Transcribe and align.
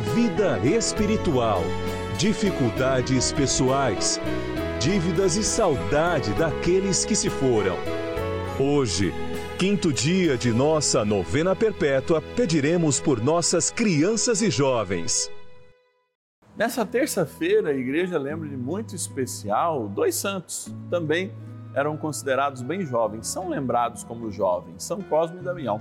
vida 0.00 0.58
espiritual, 0.64 1.62
dificuldades 2.16 3.32
pessoais, 3.32 4.18
dívidas 4.80 5.36
e 5.36 5.44
saudade 5.44 6.32
daqueles 6.34 7.04
que 7.04 7.14
se 7.14 7.28
foram. 7.28 7.76
Hoje, 8.58 9.12
quinto 9.58 9.92
dia 9.92 10.38
de 10.38 10.52
nossa 10.52 11.04
novena 11.04 11.54
perpétua, 11.54 12.22
pediremos 12.34 12.98
por 12.98 13.22
nossas 13.22 13.70
crianças 13.70 14.40
e 14.40 14.50
jovens. 14.50 15.30
Nessa 16.56 16.84
terça-feira, 16.84 17.70
a 17.70 17.74
igreja 17.74 18.18
lembra 18.18 18.48
de 18.48 18.56
muito 18.56 18.96
especial 18.96 19.86
dois 19.86 20.14
santos, 20.14 20.74
também 20.90 21.30
eram 21.74 21.96
considerados 21.96 22.62
bem 22.62 22.84
jovens, 22.84 23.26
são 23.26 23.48
lembrados 23.48 24.02
como 24.02 24.30
jovens, 24.30 24.82
São 24.82 25.00
Cosme 25.02 25.38
e 25.40 25.44
Damião. 25.44 25.80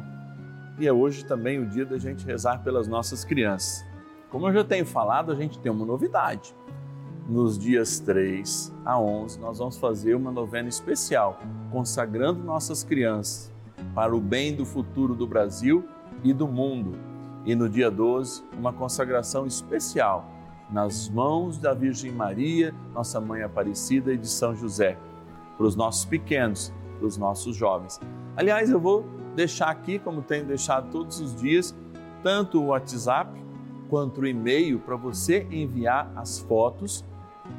E 0.77 0.87
é 0.87 0.93
hoje 0.93 1.25
também 1.25 1.59
o 1.59 1.65
dia 1.65 1.85
da 1.85 1.97
gente 1.97 2.25
rezar 2.25 2.63
pelas 2.63 2.87
nossas 2.87 3.25
crianças. 3.25 3.88
Como 4.29 4.47
eu 4.47 4.53
já 4.53 4.63
tenho 4.63 4.85
falado, 4.85 5.31
a 5.31 5.35
gente 5.35 5.57
tem 5.57 5.71
uma 5.71 5.85
novidade. 5.85 6.55
Nos 7.27 7.57
dias 7.57 7.99
3 7.99 8.71
a 8.85 8.99
11, 8.99 9.39
nós 9.39 9.57
vamos 9.57 9.77
fazer 9.77 10.13
uma 10.13 10.31
novena 10.31 10.69
especial, 10.69 11.39
consagrando 11.71 12.43
nossas 12.43 12.83
crianças 12.83 13.51
para 13.95 14.15
o 14.15 14.21
bem 14.21 14.55
do 14.55 14.65
futuro 14.65 15.15
do 15.15 15.25
Brasil 15.25 15.83
e 16.23 16.31
do 16.31 16.47
mundo. 16.47 16.95
E 17.43 17.55
no 17.55 17.67
dia 17.67 17.89
12, 17.89 18.43
uma 18.55 18.71
consagração 18.71 19.47
especial 19.47 20.29
nas 20.69 21.09
mãos 21.09 21.57
da 21.57 21.73
Virgem 21.73 22.11
Maria, 22.11 22.73
nossa 22.93 23.19
mãe 23.19 23.41
Aparecida 23.41 24.13
e 24.13 24.17
de 24.17 24.27
São 24.27 24.55
José, 24.55 24.95
para 25.57 25.65
os 25.65 25.75
nossos 25.75 26.05
pequenos, 26.05 26.71
para 26.99 27.07
os 27.07 27.17
nossos 27.17 27.55
jovens. 27.55 27.99
Aliás, 28.37 28.69
eu 28.69 28.79
vou 28.79 29.03
deixar 29.35 29.69
aqui, 29.69 29.97
como 29.97 30.21
tenho 30.21 30.45
deixado 30.45 30.91
todos 30.91 31.19
os 31.19 31.35
dias, 31.35 31.75
tanto 32.21 32.61
o 32.61 32.67
WhatsApp 32.67 33.48
quanto 33.89 34.21
o 34.21 34.27
e-mail 34.27 34.79
para 34.79 34.95
você 34.95 35.47
enviar 35.51 36.11
as 36.15 36.39
fotos 36.39 37.03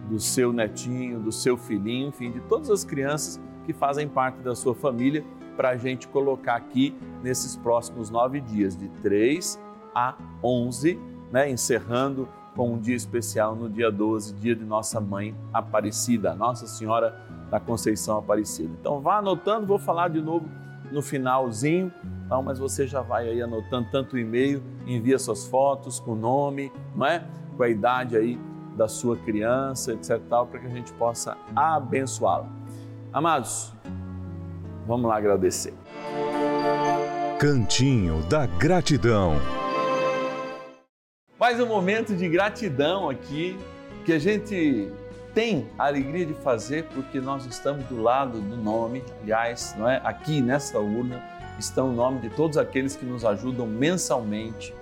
do 0.08 0.18
seu 0.18 0.52
netinho, 0.52 1.20
do 1.20 1.32
seu 1.32 1.56
filhinho, 1.56 2.08
enfim, 2.08 2.30
de 2.30 2.40
todas 2.40 2.70
as 2.70 2.84
crianças 2.84 3.40
que 3.66 3.72
fazem 3.72 4.08
parte 4.08 4.38
da 4.40 4.54
sua 4.54 4.74
família, 4.74 5.24
para 5.56 5.70
a 5.70 5.76
gente 5.76 6.08
colocar 6.08 6.54
aqui 6.54 6.96
nesses 7.22 7.54
próximos 7.54 8.08
nove 8.08 8.40
dias, 8.40 8.74
de 8.74 8.88
3 9.02 9.60
a 9.94 10.16
11, 10.42 10.98
né, 11.30 11.50
encerrando 11.50 12.26
com 12.56 12.72
um 12.72 12.78
dia 12.78 12.96
especial 12.96 13.54
no 13.54 13.68
dia 13.68 13.90
12, 13.90 14.34
dia 14.34 14.54
de 14.56 14.64
nossa 14.64 15.00
mãe 15.00 15.34
Aparecida, 15.52 16.34
Nossa 16.34 16.66
Senhora 16.66 17.14
da 17.50 17.60
Conceição 17.60 18.18
Aparecida. 18.18 18.70
Então 18.80 19.00
vá 19.00 19.18
anotando, 19.18 19.66
vou 19.66 19.78
falar 19.78 20.08
de 20.08 20.20
novo 20.20 20.48
no 20.90 21.02
finalzinho, 21.02 21.92
então, 22.30 22.44
mas 22.44 22.60
você 22.60 22.86
já 22.86 23.00
vai 23.00 23.28
aí 23.28 23.42
anotando 23.42 23.88
tanto 23.90 24.14
o 24.14 24.18
e-mail, 24.18 24.62
envia 24.86 25.18
suas 25.18 25.48
fotos 25.48 25.98
com 25.98 26.12
o 26.12 26.14
nome, 26.14 26.70
não 26.94 27.04
é? 27.04 27.24
Com 27.56 27.64
a 27.64 27.68
idade 27.68 28.16
aí 28.16 28.38
da 28.76 28.86
sua 28.86 29.16
criança, 29.16 29.94
etc, 29.94 30.20
tal, 30.28 30.46
para 30.46 30.60
que 30.60 30.66
a 30.68 30.70
gente 30.70 30.92
possa 30.92 31.36
abençoá-la. 31.56 32.48
Amados, 33.12 33.74
vamos 34.86 35.08
lá 35.08 35.16
agradecer. 35.16 35.74
Cantinho 37.40 38.22
da 38.28 38.46
Gratidão. 38.46 39.32
Mais 41.36 41.58
um 41.58 41.66
momento 41.66 42.14
de 42.14 42.28
gratidão 42.28 43.10
aqui 43.10 43.58
que 44.04 44.12
a 44.12 44.20
gente 44.20 44.88
tem 45.34 45.66
a 45.76 45.86
alegria 45.86 46.26
de 46.26 46.34
fazer 46.34 46.84
porque 46.94 47.20
nós 47.20 47.44
estamos 47.44 47.84
do 47.86 48.00
lado 48.00 48.40
do 48.40 48.56
nome, 48.56 49.02
aliás, 49.20 49.74
não 49.76 49.90
é? 49.90 50.00
Aqui 50.04 50.40
nessa 50.40 50.78
urna 50.78 51.39
estão 51.60 51.90
o 51.90 51.92
nome 51.92 52.20
de 52.20 52.30
todos 52.30 52.56
aqueles 52.56 52.96
que 52.96 53.04
nos 53.04 53.24
ajudam 53.24 53.66
mensalmente, 53.66 54.74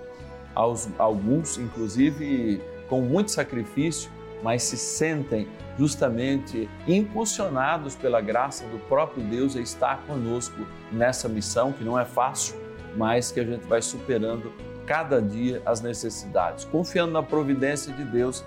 aos, 0.55 0.89
alguns 0.97 1.57
inclusive 1.57 2.61
com 2.87 3.01
muito 3.01 3.31
sacrifício, 3.31 4.11
mas 4.41 4.63
se 4.63 4.77
sentem 4.77 5.47
justamente 5.77 6.69
impulsionados 6.87 7.95
pela 7.95 8.19
graça 8.19 8.65
do 8.67 8.79
próprio 8.79 9.23
Deus 9.23 9.55
a 9.55 9.61
estar 9.61 10.01
conosco 10.07 10.65
nessa 10.91 11.29
missão 11.29 11.71
que 11.71 11.83
não 11.83 11.97
é 11.99 12.05
fácil, 12.05 12.55
mas 12.97 13.31
que 13.31 13.39
a 13.39 13.43
gente 13.43 13.65
vai 13.65 13.81
superando 13.81 14.51
cada 14.85 15.21
dia 15.21 15.61
as 15.65 15.81
necessidades, 15.81 16.65
confiando 16.65 17.13
na 17.13 17.21
providência 17.21 17.93
de 17.93 18.03
Deus, 18.03 18.43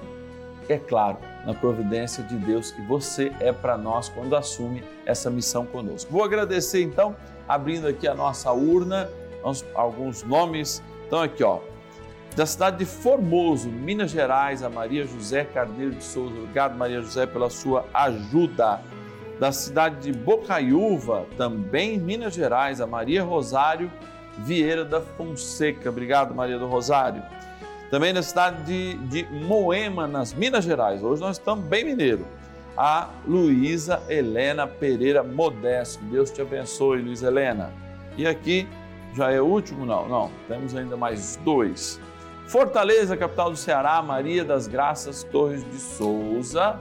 é 0.69 0.77
claro, 0.77 1.19
na 1.47 1.55
providência 1.55 2.23
de 2.25 2.37
Deus 2.37 2.71
que 2.71 2.83
você 2.83 3.33
é 3.41 3.53
para 3.53 3.79
nós 3.79 4.09
quando 4.09 4.35
assume 4.35 4.83
essa 5.07 5.31
missão 5.31 5.65
conosco. 5.65 6.11
Vou 6.11 6.25
agradecer 6.25 6.83
então, 6.83 7.17
abrindo 7.55 7.87
aqui 7.87 8.07
a 8.07 8.15
nossa 8.15 8.53
urna, 8.53 9.09
alguns 9.75 10.23
nomes. 10.23 10.83
Então 11.07 11.21
aqui, 11.21 11.43
ó, 11.43 11.61
da 12.35 12.47
cidade 12.47 12.79
de 12.79 12.87
Formoso, 12.87 13.69
Minas 13.69 14.11
Gerais, 14.11 14.63
a 14.63 14.71
Maria 14.71 15.07
José 15.07 15.45
Carneiro 15.45 15.93
de 15.93 16.03
Souza. 16.03 16.35
Obrigado, 16.35 16.77
Maria 16.77 17.01
José, 17.03 17.27
pela 17.27 17.51
sua 17.51 17.85
ajuda. 17.93 18.81
Da 19.39 19.51
cidade 19.51 20.13
de 20.13 20.19
Bocaiúva, 20.19 21.27
também 21.37 21.99
Minas 21.99 22.33
Gerais, 22.33 22.81
a 22.81 22.87
Maria 22.87 23.25
Rosário 23.25 23.91
Vieira 24.39 24.85
da 24.85 25.01
Fonseca. 25.01 25.91
Obrigado, 25.91 26.35
Maria 26.35 26.59
do 26.59 26.67
Rosário. 26.67 27.23
Também 27.91 28.13
na 28.13 28.23
cidade 28.23 28.63
de, 28.63 28.95
de 29.09 29.45
Moema, 29.45 30.07
nas 30.07 30.33
Minas 30.33 30.65
Gerais. 30.65 31.03
Hoje 31.03 31.21
nós 31.21 31.37
estamos 31.37 31.65
bem 31.67 31.85
mineiro. 31.85 32.27
A 32.77 33.11
Luísa 33.27 34.03
Helena 34.09 34.67
Pereira 34.67 35.23
Modesto. 35.23 36.03
Deus 36.05 36.31
te 36.31 36.41
abençoe, 36.41 37.03
Luísa 37.03 37.29
Helena. 37.29 37.73
E 38.17 38.27
aqui 38.27 38.67
já 39.15 39.31
é 39.31 39.41
o 39.41 39.45
último? 39.45 39.85
Não, 39.85 40.09
não. 40.09 40.31
Temos 40.49 40.75
ainda 40.75 40.97
mais 40.97 41.37
dois. 41.45 42.01
Fortaleza, 42.47 43.17
capital 43.17 43.51
do 43.51 43.57
Ceará, 43.57 44.03
Maria 44.03 44.45
das 44.45 44.67
Graças 44.67 45.23
Torres 45.25 45.65
de 45.71 45.79
Souza 45.79 46.79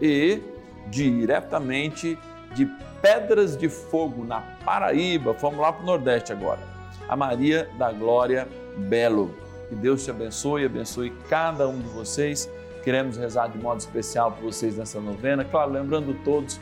e 0.00 0.40
diretamente 0.88 2.18
de 2.54 2.66
Pedras 3.00 3.56
de 3.56 3.68
Fogo, 3.68 4.24
na 4.24 4.40
Paraíba. 4.64 5.32
Vamos 5.32 5.60
lá 5.60 5.72
para 5.72 5.82
o 5.82 5.86
Nordeste 5.86 6.32
agora. 6.32 6.60
A 7.08 7.16
Maria 7.16 7.68
da 7.78 7.90
Glória 7.92 8.48
Belo. 8.76 9.34
Que 9.68 9.74
Deus 9.74 10.04
te 10.04 10.10
abençoe, 10.10 10.64
abençoe 10.64 11.10
cada 11.28 11.66
um 11.68 11.78
de 11.78 11.88
vocês. 11.88 12.48
Queremos 12.82 13.16
rezar 13.16 13.48
de 13.48 13.58
modo 13.58 13.78
especial 13.78 14.32
por 14.32 14.44
vocês 14.44 14.76
nessa 14.76 15.00
novena. 15.00 15.44
Claro, 15.44 15.70
lembrando 15.70 16.14
todos 16.24 16.60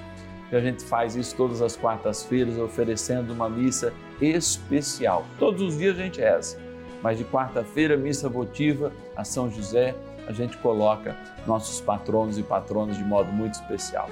que 0.51 0.57
a 0.57 0.61
gente 0.61 0.85
faz 0.85 1.17
isso 1.17 1.35
todas 1.37 1.63
as 1.63 1.77
quartas-feiras, 1.77 2.59
oferecendo 2.59 3.33
uma 3.33 3.49
missa 3.49 3.93
especial. 4.21 5.25
Todos 5.39 5.63
os 5.63 5.79
dias 5.79 5.99
a 5.99 6.03
gente 6.03 6.21
reza, 6.21 6.59
mas 7.03 7.17
de 7.17 7.25
quarta-feira, 7.25 7.97
missa 7.97 8.29
votiva 8.29 8.93
a 9.17 9.25
São 9.25 9.51
José, 9.51 9.95
a 10.27 10.33
gente 10.33 10.59
coloca 10.59 11.17
nossos 11.47 11.81
patronos 11.81 12.37
e 12.37 12.43
patronas 12.43 12.99
de 12.99 13.05
modo 13.05 13.33
muito 13.33 13.55
especial. 13.55 14.11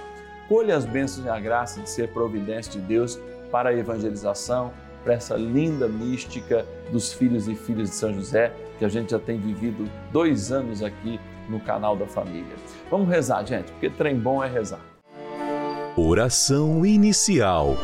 Colhe 0.48 0.72
as 0.72 0.86
bênçãos 0.86 1.26
e 1.26 1.28
a 1.28 1.38
graça 1.38 1.80
de 1.80 1.90
ser 1.90 2.08
providência 2.12 2.72
de 2.72 2.80
Deus 2.80 3.20
para 3.50 3.70
a 3.70 3.74
evangelização, 3.74 4.72
para 5.04 5.14
essa 5.14 5.36
linda 5.36 5.88
mística 5.88 6.64
dos 6.90 7.12
filhos 7.12 7.48
e 7.48 7.54
filhas 7.54 7.90
de 7.90 7.96
São 7.96 8.14
José, 8.14 8.52
que 8.78 8.84
a 8.84 8.88
gente 8.88 9.10
já 9.10 9.18
tem 9.18 9.38
vivido 9.38 9.90
dois 10.12 10.50
anos 10.50 10.82
aqui 10.82 11.20
no 11.48 11.60
canal 11.60 11.96
da 11.96 12.06
família. 12.06 12.54
Vamos 12.90 13.08
rezar, 13.08 13.44
gente, 13.44 13.72
porque 13.72 13.90
trem 13.90 14.18
bom 14.18 14.42
é 14.42 14.48
rezar. 14.48 14.80
Oração 15.96 16.84
inicial. 16.86 17.76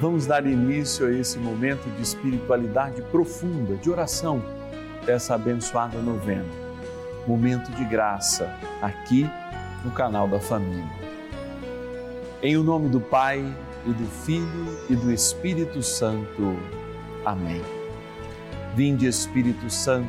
Vamos 0.00 0.26
dar 0.26 0.46
início 0.46 1.06
a 1.06 1.12
esse 1.12 1.38
momento 1.38 1.88
de 1.94 2.02
espiritualidade 2.02 3.02
profunda, 3.02 3.76
de 3.76 3.90
oração, 3.90 4.42
dessa 5.04 5.34
abençoada 5.34 5.98
novena. 5.98 6.48
Momento 7.26 7.70
de 7.72 7.84
graça, 7.84 8.52
aqui 8.80 9.28
no 9.84 9.90
canal 9.90 10.26
da 10.26 10.40
família. 10.40 10.90
Em 12.42 12.56
o 12.56 12.64
nome 12.64 12.88
do 12.88 13.00
Pai 13.00 13.44
e 13.86 13.90
do 13.90 14.06
Filho 14.06 14.78
e 14.90 14.96
do 14.96 15.12
Espírito 15.12 15.82
Santo. 15.82 16.56
Amém. 17.24 17.62
Vinde, 18.74 19.06
Espírito 19.06 19.70
Santo, 19.70 20.08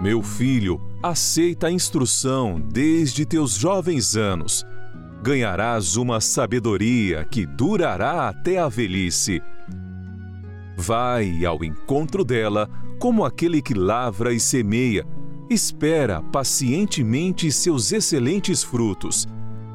Meu 0.00 0.22
filho, 0.22 0.80
aceita 1.02 1.66
a 1.66 1.72
instrução 1.72 2.60
desde 2.60 3.26
teus 3.26 3.54
jovens 3.54 4.16
anos. 4.16 4.64
Ganharás 5.22 5.96
uma 5.96 6.20
sabedoria 6.20 7.24
que 7.24 7.44
durará 7.44 8.28
até 8.28 8.58
a 8.58 8.68
velhice. 8.68 9.42
Vai 10.76 11.44
ao 11.44 11.64
encontro 11.64 12.24
dela 12.24 12.70
como 13.00 13.24
aquele 13.24 13.60
que 13.60 13.74
lavra 13.74 14.32
e 14.32 14.38
semeia, 14.38 15.04
espera 15.50 16.22
pacientemente 16.22 17.50
seus 17.50 17.90
excelentes 17.90 18.62
frutos. 18.62 19.26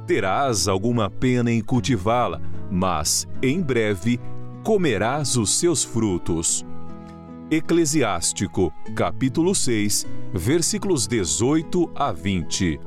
Terás 0.07 0.69
alguma 0.69 1.09
pena 1.09 1.51
em 1.51 1.61
cultivá-la, 1.61 2.41
mas 2.71 3.27
em 3.41 3.61
breve 3.61 4.19
comerás 4.63 5.35
os 5.35 5.59
seus 5.59 5.83
frutos. 5.83 6.65
Eclesiástico, 7.51 8.73
capítulo 8.95 9.53
6, 9.53 10.07
versículos 10.33 11.05
18 11.05 11.91
a 11.93 12.11
20. 12.11 12.79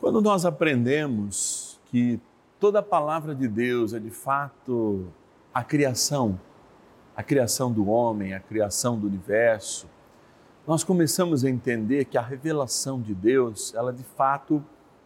Quando 0.00 0.20
nós 0.20 0.44
aprendemos 0.44 1.80
que 1.86 2.20
toda 2.58 2.80
a 2.80 2.82
palavra 2.82 3.34
de 3.34 3.46
Deus 3.46 3.94
é 3.94 4.00
de 4.00 4.10
fato 4.10 5.06
a 5.54 5.62
criação, 5.62 6.38
a 7.16 7.22
criação 7.22 7.72
do 7.72 7.88
homem, 7.88 8.34
a 8.34 8.40
criação 8.40 8.98
do 8.98 9.06
universo, 9.06 9.86
nós 10.66 10.82
começamos 10.82 11.44
a 11.44 11.48
entender 11.48 12.04
que 12.04 12.18
a 12.18 12.22
revelação 12.22 13.00
de 13.00 13.14
Deus, 13.14 13.72
ela 13.74 13.92
de 13.92 14.04
fato 14.04 14.62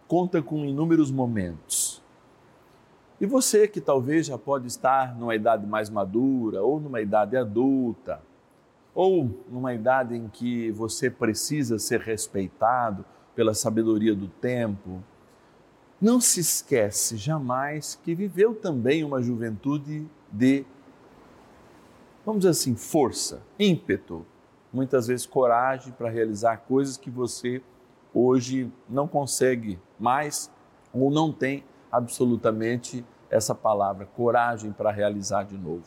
conta 0.09 0.43
com 0.43 0.65
inúmeros 0.65 1.11
momentos 1.11 2.03
e 3.21 3.27
você 3.27 3.69
que 3.69 3.81
talvez 3.81 4.27
já 4.27 4.39
pode 4.39 4.67
estar 4.67 5.15
numa 5.15 5.35
idade 5.35 5.67
mais 5.67 5.91
madura, 5.91 6.63
ou 6.63 6.81
numa 6.81 7.03
idade 7.03 7.37
adulta, 7.37 8.23
ou 8.95 9.31
numa 9.51 9.75
idade 9.75 10.17
em 10.17 10.27
que 10.29 10.71
você 10.71 11.11
precisa 11.11 11.79
ser 11.79 12.01
respeitado 12.01 13.05
pela 13.35 13.53
sabedoria 13.53 14.15
do 14.15 14.27
tempo, 14.27 15.03
não 16.01 16.19
se 16.19 16.41
esquece 16.41 17.19
jamais 17.19 18.01
que 18.03 18.15
viveu 18.15 18.55
também 18.55 19.05
uma 19.05 19.23
juventude 19.23 20.09
de, 20.33 20.65
vamos 22.25 22.41
dizer 22.41 22.51
assim, 22.51 22.75
força, 22.75 23.43
ímpeto, 23.59 24.25
muitas 24.73 25.09
vezes 25.09 25.27
coragem 25.27 25.93
para 25.93 26.09
realizar 26.09 26.57
coisas 26.59 26.97
que 26.97 27.11
você 27.11 27.63
hoje 28.15 28.73
não 28.89 29.07
consegue 29.07 29.79
mais 29.99 30.51
ou 30.93 31.11
não 31.11 31.31
tem 31.31 31.65
absolutamente 31.91 33.05
essa 33.31 33.55
palavra, 33.55 34.07
coragem 34.07 34.73
para 34.73 34.91
realizar 34.91 35.45
de 35.45 35.57
novo. 35.57 35.85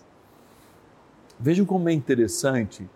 Vejam 1.39 1.65
como 1.65 1.89
é 1.89 1.93
interessante 1.93 2.89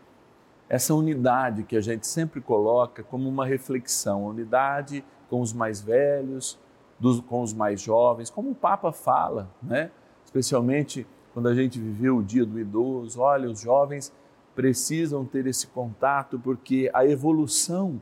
essa 0.69 0.93
unidade 0.93 1.63
que 1.63 1.75
a 1.75 1.81
gente 1.81 2.05
sempre 2.05 2.41
coloca 2.41 3.03
como 3.03 3.27
uma 3.27 3.45
reflexão, 3.45 4.25
unidade 4.25 5.03
com 5.29 5.41
os 5.41 5.53
mais 5.53 5.81
velhos, 5.81 6.59
dos, 6.99 7.19
com 7.21 7.41
os 7.41 7.53
mais 7.53 7.81
jovens, 7.81 8.29
como 8.29 8.51
o 8.51 8.55
Papa 8.55 8.91
fala, 8.91 9.49
né? 9.61 9.91
especialmente 10.25 11.05
quando 11.33 11.47
a 11.47 11.53
gente 11.53 11.79
viveu 11.79 12.17
o 12.17 12.23
dia 12.23 12.45
do 12.45 12.59
idoso, 12.59 13.21
olha, 13.21 13.49
os 13.49 13.61
jovens 13.61 14.11
precisam 14.55 15.23
ter 15.23 15.45
esse 15.45 15.67
contato 15.67 16.39
porque 16.39 16.89
a 16.93 17.05
evolução 17.05 18.01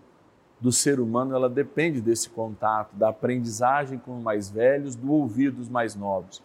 do 0.65 0.71
ser 0.71 0.99
humano, 0.99 1.35
ela 1.35 1.47
depende 1.47 2.01
desse 2.01 2.27
contato, 2.27 2.95
da 2.95 3.09
aprendizagem 3.09 3.99
com 3.99 4.17
os 4.17 4.23
mais 4.23 4.49
velhos, 4.49 4.95
do 4.95 5.11
ouvir 5.11 5.51
dos 5.51 5.69
mais 5.69 5.95
novos, 5.95 6.41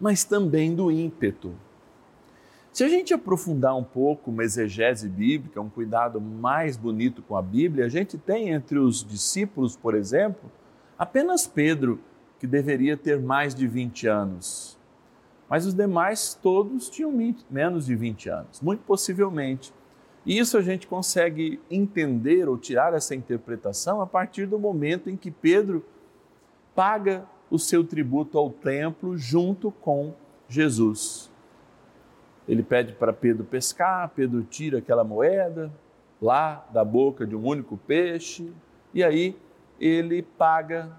mas 0.00 0.22
também 0.22 0.76
do 0.76 0.92
ímpeto. 0.92 1.52
Se 2.72 2.84
a 2.84 2.88
gente 2.88 3.12
aprofundar 3.12 3.76
um 3.76 3.82
pouco 3.82 4.30
uma 4.30 4.44
exegese 4.44 5.08
bíblica, 5.08 5.60
um 5.60 5.68
cuidado 5.68 6.20
mais 6.20 6.76
bonito 6.76 7.20
com 7.20 7.36
a 7.36 7.42
Bíblia, 7.42 7.86
a 7.86 7.88
gente 7.88 8.16
tem 8.16 8.50
entre 8.50 8.78
os 8.78 9.04
discípulos, 9.04 9.76
por 9.76 9.96
exemplo, 9.96 10.48
apenas 10.96 11.44
Pedro, 11.44 11.98
que 12.38 12.46
deveria 12.46 12.96
ter 12.96 13.20
mais 13.20 13.56
de 13.56 13.66
20 13.66 14.06
anos. 14.06 14.78
Mas 15.50 15.66
os 15.66 15.74
demais 15.74 16.38
todos 16.40 16.88
tinham 16.88 17.12
menos 17.50 17.86
de 17.86 17.96
20 17.96 18.28
anos, 18.28 18.60
muito 18.60 18.84
possivelmente. 18.84 19.74
E 20.28 20.38
isso 20.38 20.58
a 20.58 20.60
gente 20.60 20.86
consegue 20.86 21.58
entender 21.70 22.50
ou 22.50 22.58
tirar 22.58 22.92
essa 22.92 23.14
interpretação 23.14 24.02
a 24.02 24.06
partir 24.06 24.44
do 24.44 24.58
momento 24.58 25.08
em 25.08 25.16
que 25.16 25.30
Pedro 25.30 25.82
paga 26.74 27.24
o 27.50 27.58
seu 27.58 27.82
tributo 27.82 28.36
ao 28.36 28.50
templo 28.50 29.16
junto 29.16 29.70
com 29.70 30.12
Jesus. 30.46 31.30
Ele 32.46 32.62
pede 32.62 32.92
para 32.92 33.10
Pedro 33.10 33.42
pescar, 33.42 34.12
Pedro 34.14 34.42
tira 34.42 34.80
aquela 34.80 35.02
moeda 35.02 35.72
lá 36.20 36.62
da 36.74 36.84
boca 36.84 37.26
de 37.26 37.34
um 37.34 37.46
único 37.46 37.78
peixe, 37.78 38.52
e 38.92 39.02
aí 39.02 39.34
ele 39.80 40.20
paga 40.20 40.92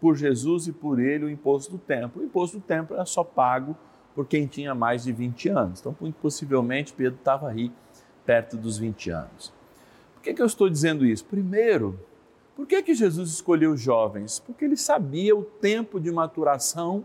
por 0.00 0.14
Jesus 0.14 0.68
e 0.68 0.72
por 0.72 1.00
ele 1.00 1.24
o 1.24 1.30
imposto 1.30 1.72
do 1.72 1.78
templo. 1.78 2.22
O 2.22 2.24
imposto 2.24 2.58
do 2.58 2.62
templo 2.62 2.94
era 2.94 3.04
só 3.04 3.24
pago 3.24 3.76
por 4.14 4.28
quem 4.28 4.46
tinha 4.46 4.76
mais 4.76 5.02
de 5.02 5.10
20 5.10 5.48
anos. 5.48 5.80
Então, 5.80 5.92
possivelmente, 6.22 6.92
Pedro 6.92 7.18
estava 7.18 7.48
aí 7.48 7.72
perto 8.26 8.56
dos 8.56 8.76
20 8.76 9.10
anos. 9.10 9.52
Por 10.14 10.22
que, 10.22 10.34
que 10.34 10.42
eu 10.42 10.46
estou 10.46 10.68
dizendo 10.68 11.06
isso? 11.06 11.24
Primeiro, 11.24 11.98
por 12.56 12.66
que, 12.66 12.82
que 12.82 12.94
Jesus 12.94 13.30
escolheu 13.30 13.76
jovens? 13.76 14.40
Porque 14.40 14.64
ele 14.64 14.76
sabia 14.76 15.36
o 15.36 15.44
tempo 15.44 16.00
de 16.00 16.10
maturação 16.10 17.04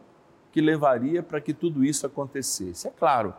que 0.52 0.60
levaria 0.60 1.22
para 1.22 1.40
que 1.40 1.54
tudo 1.54 1.86
isso 1.86 2.06
acontecesse. 2.06 2.88
É 2.88 2.92
claro, 2.92 3.34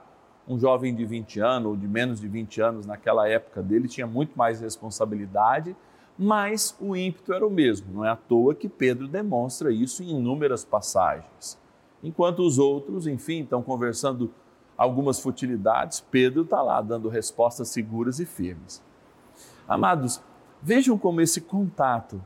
um 0.47 0.59
jovem 0.59 0.95
de 0.95 1.05
20 1.05 1.41
anos 1.41 1.71
ou 1.71 1.77
de 1.77 1.87
menos 1.89 2.21
de 2.21 2.29
20 2.29 2.61
anos 2.61 2.87
naquela 2.87 3.29
época 3.29 3.63
dele 3.63 3.89
tinha 3.89 4.07
muito 4.07 4.37
mais 4.37 4.61
responsabilidade, 4.61 5.77
mas 6.19 6.77
o 6.81 6.97
ímpeto 6.97 7.33
era 7.33 7.47
o 7.47 7.51
mesmo. 7.51 7.93
Não 7.93 8.05
é 8.05 8.11
à 8.11 8.17
toa 8.17 8.55
que 8.55 8.69
Pedro 8.69 9.09
demonstra 9.09 9.73
isso 9.73 10.03
em 10.03 10.11
inúmeras 10.11 10.65
passagens. 10.65 11.59
Enquanto 12.03 12.41
os 12.41 12.59
outros, 12.59 13.07
enfim, 13.07 13.43
estão 13.43 13.63
conversando 13.63 14.33
algumas 14.83 15.21
futilidades, 15.21 16.01
Pedro 16.01 16.43
está 16.43 16.61
lá 16.61 16.83
dando 16.83 17.09
respostas 17.09 17.69
seguras 17.69 18.19
e 18.19 18.27
firmes. 18.27 18.83
Amados, 19.69 20.21
vejam 20.61 20.99
como 20.99 21.21
esse 21.21 21.41
contato 21.41 22.21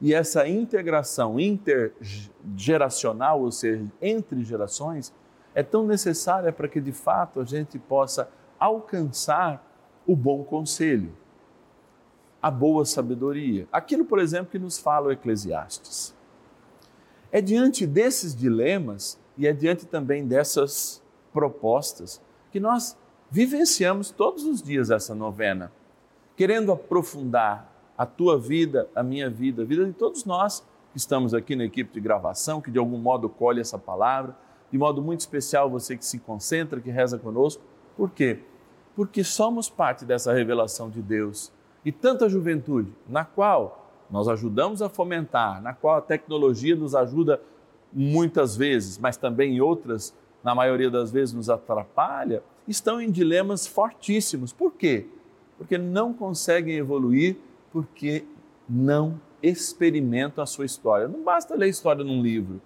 e 0.00 0.14
essa 0.14 0.48
integração 0.48 1.38
intergeracional, 1.38 3.42
ou 3.42 3.52
seja, 3.52 3.92
entre 4.00 4.42
gerações, 4.42 5.12
é 5.54 5.62
tão 5.62 5.86
necessária 5.86 6.50
para 6.50 6.66
que 6.66 6.80
de 6.80 6.92
fato 6.92 7.40
a 7.40 7.44
gente 7.44 7.78
possa 7.78 8.30
alcançar 8.58 9.62
o 10.06 10.16
bom 10.16 10.42
conselho, 10.42 11.12
a 12.40 12.50
boa 12.50 12.86
sabedoria. 12.86 13.68
Aquilo, 13.70 14.06
por 14.06 14.18
exemplo, 14.18 14.50
que 14.50 14.58
nos 14.58 14.78
fala 14.78 15.08
o 15.08 15.12
Eclesiastes. 15.12 16.16
É 17.30 17.42
diante 17.42 17.86
desses 17.86 18.34
dilemas 18.34 19.20
e 19.36 19.46
é 19.46 19.52
diante 19.52 19.84
também 19.84 20.26
dessas 20.26 21.01
propostas 21.32 22.20
que 22.50 22.60
nós 22.60 22.96
vivenciamos 23.30 24.10
todos 24.10 24.44
os 24.44 24.62
dias 24.62 24.90
essa 24.90 25.14
novena, 25.14 25.72
querendo 26.36 26.72
aprofundar 26.72 27.72
a 27.96 28.04
tua 28.04 28.38
vida, 28.38 28.88
a 28.94 29.02
minha 29.02 29.30
vida, 29.30 29.62
a 29.62 29.64
vida 29.64 29.84
de 29.84 29.92
todos 29.92 30.24
nós 30.24 30.64
que 30.92 30.98
estamos 30.98 31.32
aqui 31.32 31.56
na 31.56 31.64
equipe 31.64 31.92
de 31.92 32.00
gravação, 32.00 32.60
que 32.60 32.70
de 32.70 32.78
algum 32.78 32.98
modo 32.98 33.28
colhe 33.28 33.60
essa 33.60 33.78
palavra 33.78 34.36
de 34.72 34.78
modo 34.78 35.02
muito 35.02 35.20
especial 35.20 35.68
você 35.68 35.96
que 35.98 36.04
se 36.04 36.18
concentra, 36.18 36.80
que 36.80 36.90
reza 36.90 37.18
conosco. 37.18 37.62
Por 37.94 38.10
quê? 38.10 38.38
Porque 38.96 39.22
somos 39.22 39.68
parte 39.68 40.06
dessa 40.06 40.32
revelação 40.32 40.88
de 40.88 41.02
Deus. 41.02 41.52
E 41.84 41.92
tanta 41.92 42.26
juventude, 42.26 42.90
na 43.06 43.22
qual 43.22 43.90
nós 44.10 44.28
ajudamos 44.28 44.80
a 44.80 44.88
fomentar, 44.88 45.60
na 45.60 45.74
qual 45.74 45.96
a 45.96 46.00
tecnologia 46.00 46.74
nos 46.74 46.94
ajuda 46.94 47.40
muitas 47.92 48.56
vezes, 48.56 48.96
mas 48.96 49.18
também 49.18 49.56
em 49.56 49.60
outras, 49.60 50.14
na 50.42 50.54
maioria 50.54 50.90
das 50.90 51.10
vezes, 51.10 51.34
nos 51.34 51.48
atrapalha, 51.48 52.42
estão 52.66 53.00
em 53.00 53.10
dilemas 53.10 53.66
fortíssimos. 53.66 54.52
Por 54.52 54.72
quê? 54.72 55.06
Porque 55.56 55.78
não 55.78 56.12
conseguem 56.12 56.76
evoluir, 56.76 57.36
porque 57.70 58.24
não 58.68 59.20
experimentam 59.42 60.42
a 60.42 60.46
sua 60.46 60.64
história. 60.64 61.08
Não 61.08 61.22
basta 61.22 61.54
ler 61.54 61.68
história 61.68 62.04
num 62.04 62.22
livro 62.22 62.60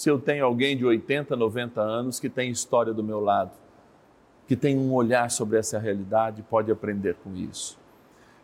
se 0.00 0.08
eu 0.08 0.18
tenho 0.18 0.46
alguém 0.46 0.78
de 0.78 0.86
80, 0.86 1.36
90 1.36 1.78
anos 1.78 2.18
que 2.18 2.30
tem 2.30 2.50
história 2.50 2.90
do 2.90 3.04
meu 3.04 3.20
lado, 3.20 3.50
que 4.48 4.56
tem 4.56 4.78
um 4.78 4.94
olhar 4.94 5.30
sobre 5.30 5.58
essa 5.58 5.78
realidade, 5.78 6.42
pode 6.42 6.72
aprender 6.72 7.16
com 7.22 7.36
isso. 7.36 7.78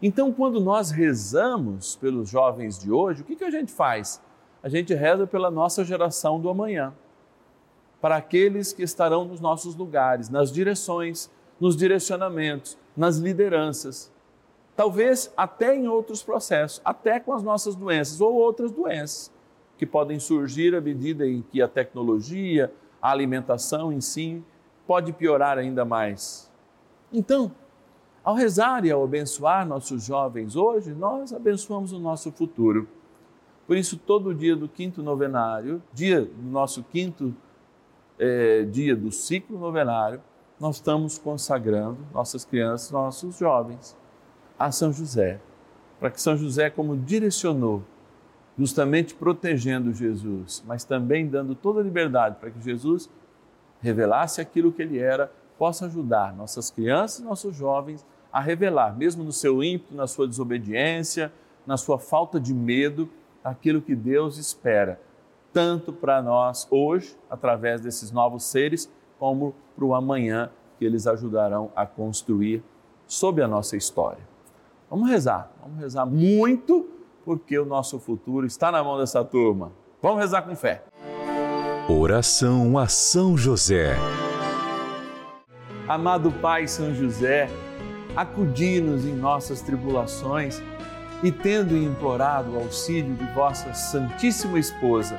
Então, 0.02 0.30
quando 0.30 0.60
nós 0.60 0.90
rezamos 0.90 1.96
pelos 1.96 2.28
jovens 2.28 2.78
de 2.78 2.92
hoje, 2.92 3.22
o 3.22 3.24
que, 3.24 3.36
que 3.36 3.44
a 3.44 3.50
gente 3.50 3.72
faz? 3.72 4.20
A 4.62 4.68
gente 4.68 4.92
reza 4.92 5.26
pela 5.26 5.50
nossa 5.50 5.82
geração 5.82 6.38
do 6.38 6.50
amanhã, 6.50 6.92
para 8.06 8.18
aqueles 8.18 8.72
que 8.72 8.84
estarão 8.84 9.24
nos 9.24 9.40
nossos 9.40 9.74
lugares, 9.74 10.28
nas 10.28 10.52
direções, 10.52 11.28
nos 11.58 11.76
direcionamentos, 11.76 12.78
nas 12.96 13.16
lideranças. 13.16 14.12
Talvez 14.76 15.32
até 15.36 15.74
em 15.74 15.88
outros 15.88 16.22
processos, 16.22 16.80
até 16.84 17.18
com 17.18 17.32
as 17.32 17.42
nossas 17.42 17.74
doenças 17.74 18.20
ou 18.20 18.32
outras 18.32 18.70
doenças 18.70 19.32
que 19.76 19.84
podem 19.84 20.20
surgir 20.20 20.72
à 20.76 20.80
medida 20.80 21.26
em 21.26 21.42
que 21.42 21.60
a 21.60 21.66
tecnologia, 21.66 22.72
a 23.02 23.10
alimentação 23.10 23.92
em 23.92 24.00
si, 24.00 24.40
pode 24.86 25.12
piorar 25.12 25.58
ainda 25.58 25.84
mais. 25.84 26.48
Então, 27.12 27.50
ao 28.22 28.36
rezar 28.36 28.84
e 28.84 28.90
ao 28.92 29.02
abençoar 29.02 29.66
nossos 29.66 30.04
jovens 30.04 30.54
hoje, 30.54 30.94
nós 30.94 31.32
abençoamos 31.32 31.92
o 31.92 31.98
nosso 31.98 32.30
futuro. 32.30 32.86
Por 33.66 33.76
isso, 33.76 33.96
todo 33.96 34.32
dia 34.32 34.54
do 34.54 34.68
quinto 34.68 35.02
novenário, 35.02 35.82
dia 35.92 36.24
do 36.24 36.48
nosso 36.52 36.84
quinto 36.84 37.34
é, 38.18 38.62
dia 38.64 38.96
do 38.96 39.10
ciclo 39.10 39.58
novenário, 39.58 40.20
nós 40.58 40.76
estamos 40.76 41.18
consagrando 41.18 41.98
nossas 42.12 42.44
crianças, 42.44 42.90
nossos 42.90 43.36
jovens 43.36 43.96
a 44.58 44.70
São 44.70 44.92
José, 44.92 45.38
para 46.00 46.10
que 46.10 46.20
São 46.20 46.36
José, 46.36 46.70
como 46.70 46.96
direcionou 46.96 47.82
justamente 48.58 49.14
protegendo 49.14 49.92
Jesus, 49.92 50.64
mas 50.66 50.82
também 50.84 51.26
dando 51.26 51.54
toda 51.54 51.80
a 51.80 51.82
liberdade 51.82 52.36
para 52.40 52.50
que 52.50 52.60
Jesus 52.62 53.10
revelasse 53.80 54.40
aquilo 54.40 54.72
que 54.72 54.80
ele 54.80 54.98
era, 54.98 55.30
possa 55.58 55.86
ajudar 55.86 56.34
nossas 56.34 56.70
crianças, 56.70 57.24
nossos 57.24 57.54
jovens 57.54 58.04
a 58.32 58.40
revelar, 58.40 58.96
mesmo 58.96 59.22
no 59.22 59.32
seu 59.32 59.62
ímpeto, 59.62 59.94
na 59.94 60.06
sua 60.06 60.26
desobediência, 60.26 61.32
na 61.66 61.76
sua 61.76 61.98
falta 61.98 62.40
de 62.40 62.54
medo, 62.54 63.08
aquilo 63.42 63.80
que 63.80 63.94
Deus 63.94 64.38
espera, 64.38 65.00
tanto 65.56 65.90
para 65.90 66.20
nós 66.20 66.68
hoje, 66.70 67.16
através 67.30 67.80
desses 67.80 68.10
novos 68.10 68.44
seres, 68.44 68.92
como 69.18 69.54
para 69.74 69.86
o 69.86 69.94
amanhã 69.94 70.50
que 70.78 70.84
eles 70.84 71.06
ajudarão 71.06 71.70
a 71.74 71.86
construir 71.86 72.62
sob 73.06 73.40
a 73.40 73.48
nossa 73.48 73.74
história. 73.74 74.20
Vamos 74.90 75.08
rezar, 75.08 75.50
vamos 75.62 75.80
rezar 75.80 76.04
muito 76.04 76.86
porque 77.24 77.58
o 77.58 77.64
nosso 77.64 77.98
futuro 77.98 78.44
está 78.44 78.70
na 78.70 78.84
mão 78.84 78.98
dessa 78.98 79.24
turma. 79.24 79.72
Vamos 80.02 80.20
rezar 80.20 80.42
com 80.42 80.54
fé. 80.54 80.84
Oração 81.88 82.76
a 82.76 82.86
São 82.86 83.34
José. 83.34 83.96
Amado 85.88 86.30
Pai 86.32 86.68
São 86.68 86.94
José, 86.94 87.48
acudi-nos 88.14 89.06
em 89.06 89.14
nossas 89.14 89.62
tribulações 89.62 90.60
e, 91.22 91.32
tendo 91.32 91.74
implorado 91.74 92.50
o 92.50 92.58
auxílio 92.58 93.14
de 93.14 93.24
vossa 93.32 93.72
Santíssima 93.72 94.58
Esposa, 94.58 95.18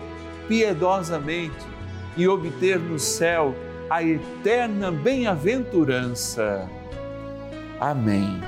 piedosamente 0.51 1.65
e 2.17 2.27
obter 2.27 2.77
no 2.77 2.99
céu 2.99 3.55
a 3.89 4.03
eterna 4.03 4.91
bem-aventurança. 4.91 6.69
Amém. 7.79 8.41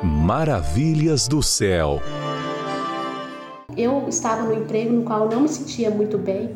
Maravilhas 0.00 1.26
do 1.26 1.42
céu. 1.42 2.00
Eu 3.76 4.06
estava 4.08 4.42
no 4.42 4.54
emprego 4.54 4.92
no 4.92 5.02
qual 5.02 5.24
eu 5.24 5.30
não 5.30 5.40
me 5.40 5.48
sentia 5.48 5.90
muito 5.90 6.16
bem, 6.18 6.54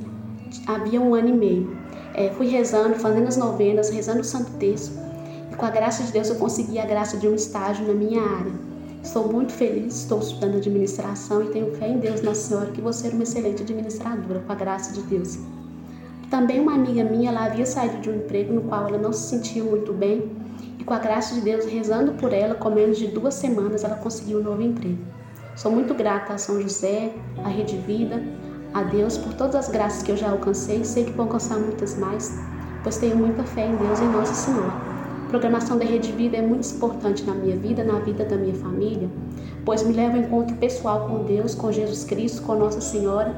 havia 0.64 1.00
um 1.00 1.12
ano 1.12 1.31
e 1.31 1.33
meio. 1.33 1.76
É, 2.14 2.31
fui 2.31 2.47
rezando, 2.47 2.95
fazendo 3.00 3.26
as 3.26 3.37
novenas, 3.37 3.90
rezando 3.90 4.21
o 4.21 4.25
Santo 4.25 4.52
Terço, 4.61 4.93
e 5.50 5.57
com 5.57 5.67
a 5.67 5.71
graça 5.71 6.05
de 6.05 6.12
Deus 6.12 6.28
eu 6.28 6.37
consegui 6.37 6.78
a 6.78 6.87
graça 6.87 7.17
de 7.17 7.26
um 7.26 7.35
estágio 7.35 7.85
na 7.85 7.95
minha 7.95 8.23
área. 8.23 8.68
Estou 9.02 9.33
muito 9.33 9.52
feliz, 9.52 10.00
estou 10.00 10.19
estudando 10.19 10.57
administração 10.57 11.43
e 11.43 11.49
tenho 11.49 11.75
fé 11.76 11.88
em 11.88 11.99
Deus, 11.99 12.21
Nossa 12.21 12.49
Senhora, 12.49 12.71
que 12.73 12.81
vou 12.81 12.93
ser 12.93 13.12
uma 13.12 13.23
excelente 13.23 13.62
administradora, 13.62 14.40
com 14.40 14.52
a 14.52 14.55
graça 14.55 14.93
de 14.93 15.02
Deus. 15.02 15.38
Também 16.31 16.61
uma 16.61 16.75
amiga 16.75 17.05
minha, 17.05 17.31
ela 17.31 17.47
havia 17.47 17.64
saído 17.64 17.99
de 17.99 18.11
um 18.11 18.17
emprego 18.17 18.52
no 18.52 18.62
qual 18.62 18.88
ela 18.88 18.99
não 18.99 19.12
se 19.12 19.31
sentia 19.31 19.64
muito 19.64 19.93
bem, 19.93 20.31
e 20.78 20.85
com 20.85 20.93
a 20.93 20.99
graça 20.99 21.35
de 21.35 21.40
Deus, 21.40 21.64
rezando 21.64 22.12
por 22.12 22.33
ela, 22.33 22.55
com 22.55 22.71
menos 22.71 22.99
de 22.99 23.07
duas 23.07 23.35
semanas, 23.35 23.85
ela 23.85 23.97
conseguiu 23.97 24.40
um 24.40 24.43
novo 24.43 24.62
emprego. 24.62 24.99
Sou 25.57 25.73
muito 25.73 25.95
grata 25.95 26.35
a 26.35 26.38
São 26.38 26.61
José, 26.61 27.12
à 27.45 27.49
Rede 27.49 27.76
Vida, 27.78 28.23
a 28.75 28.83
Deus 28.83 29.17
por 29.17 29.33
todas 29.35 29.55
as 29.55 29.69
graças 29.69 30.02
que 30.02 30.12
eu 30.12 30.17
já 30.17 30.31
alcancei. 30.31 30.85
Sei 30.85 31.05
que 31.05 31.12
vou 31.12 31.25
alcançar 31.25 31.59
muitas 31.59 31.97
mais, 31.97 32.38
pois 32.83 32.97
tenho 32.99 33.17
muita 33.17 33.43
fé 33.43 33.67
em 33.67 33.76
Deus 33.76 33.99
e 33.99 34.05
em 34.05 34.09
Nossa 34.09 34.35
Senhora. 34.35 34.88
Programação 35.28 35.76
da 35.76 35.85
Rede 35.85 36.11
Vida 36.12 36.38
é 36.38 36.42
muito 36.42 36.66
importante 36.75 37.23
na 37.23 37.35
minha 37.35 37.54
vida, 37.54 37.85
na 37.85 37.99
vida 37.99 38.25
da 38.25 38.35
minha 38.35 38.54
família, 38.54 39.11
pois 39.62 39.82
me 39.82 39.92
leva 39.92 40.16
ao 40.16 40.23
encontro 40.23 40.56
pessoal 40.56 41.06
com 41.06 41.25
Deus, 41.25 41.54
com 41.54 41.70
Jesus 41.70 42.04
Cristo, 42.04 42.40
com 42.40 42.54
Nossa 42.54 42.80
Senhora, 42.80 43.37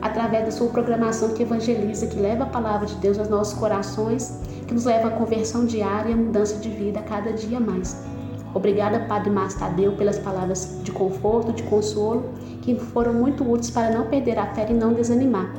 através 0.00 0.46
da 0.46 0.50
sua 0.50 0.68
programação 0.70 1.28
que 1.28 1.44
evangeliza, 1.44 2.08
que 2.08 2.18
leva 2.18 2.42
a 2.42 2.48
palavra 2.48 2.88
de 2.88 2.96
Deus 2.96 3.20
aos 3.20 3.28
nossos 3.28 3.56
corações, 3.56 4.40
que 4.66 4.74
nos 4.74 4.84
leva 4.84 5.08
à 5.08 5.10
conversão 5.12 5.64
diária 5.64 6.10
e 6.10 6.12
à 6.12 6.16
mudança 6.16 6.56
de 6.56 6.68
vida 6.68 6.98
a 6.98 7.04
cada 7.04 7.32
dia 7.32 7.60
mais. 7.60 8.04
Obrigada, 8.52 8.98
Padre 9.06 9.30
Márcio 9.30 9.60
Tadeu, 9.60 9.92
pelas 9.92 10.18
palavras 10.18 10.80
de 10.82 10.90
conforto, 10.90 11.52
de 11.52 11.62
consolo, 11.62 12.30
que 12.62 12.74
foram 12.74 13.14
muito 13.14 13.48
úteis 13.48 13.70
para 13.70 13.96
não 13.96 14.08
perder 14.08 14.40
a 14.40 14.52
fé 14.54 14.66
e 14.68 14.74
não 14.74 14.92
desanimar. 14.92 15.54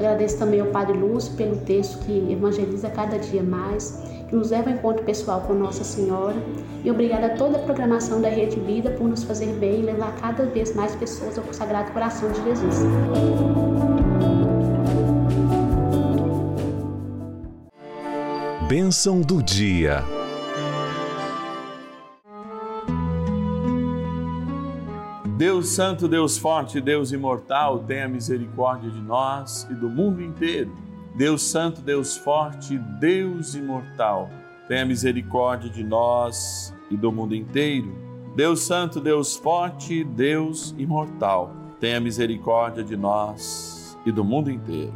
Agradeço 0.00 0.38
também 0.38 0.60
ao 0.60 0.68
Padre 0.68 0.96
Lúcio 0.96 1.34
pelo 1.34 1.56
texto 1.58 1.98
que 1.98 2.32
evangeliza 2.32 2.88
cada 2.88 3.18
dia 3.18 3.42
mais, 3.42 4.02
que 4.30 4.34
nos 4.34 4.50
leva 4.50 4.70
ao 4.70 4.76
encontro 4.76 5.04
pessoal 5.04 5.42
com 5.42 5.52
Nossa 5.52 5.84
Senhora. 5.84 6.36
E 6.82 6.90
obrigada 6.90 7.26
a 7.26 7.36
toda 7.36 7.58
a 7.58 7.60
programação 7.60 8.18
da 8.18 8.30
Rede 8.30 8.58
Vida 8.60 8.92
por 8.92 9.06
nos 9.06 9.24
fazer 9.24 9.52
bem 9.56 9.80
e 9.80 9.82
levar 9.82 10.16
cada 10.16 10.46
vez 10.46 10.74
mais 10.74 10.94
pessoas 10.94 11.36
ao 11.36 11.44
Sagrado 11.52 11.92
Coração 11.92 12.32
de 12.32 12.42
Jesus. 12.44 12.76
Bênção 18.66 19.20
do 19.20 19.42
dia. 19.42 20.02
Deus 25.40 25.70
Santo, 25.70 26.06
Deus 26.06 26.36
Forte, 26.36 26.82
Deus 26.82 27.12
Imortal, 27.12 27.78
tenha 27.78 28.06
misericórdia 28.06 28.90
de 28.90 29.00
nós 29.00 29.66
e 29.70 29.74
do 29.74 29.88
mundo 29.88 30.22
inteiro. 30.22 30.70
Deus 31.14 31.40
Santo, 31.40 31.80
Deus 31.80 32.14
Forte, 32.14 32.76
Deus 32.76 33.54
Imortal, 33.54 34.28
tenha 34.68 34.84
misericórdia 34.84 35.70
de 35.70 35.82
nós 35.82 36.76
e 36.90 36.94
do 36.94 37.10
mundo 37.10 37.34
inteiro. 37.34 37.90
Deus 38.36 38.60
Santo, 38.60 39.00
Deus 39.00 39.34
Forte, 39.34 40.04
Deus 40.04 40.74
Imortal, 40.76 41.56
tenha 41.80 41.98
misericórdia 41.98 42.84
de 42.84 42.94
nós 42.94 43.98
e 44.04 44.12
do 44.12 44.22
mundo 44.22 44.50
inteiro. 44.50 44.92